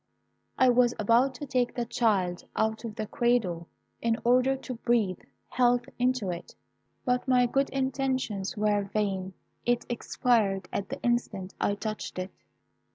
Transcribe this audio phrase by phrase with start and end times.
[0.57, 3.67] I was about to take the child out of the cradle
[4.01, 6.55] in order to breathe health into it;
[7.05, 12.31] but my good intentions were vain: it expired at the instant I touched it.